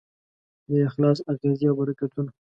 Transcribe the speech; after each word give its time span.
د 0.69 0.71
اخلاص 0.89 1.19
اغېزې 1.31 1.65
او 1.69 1.75
برکتونه 1.79 2.31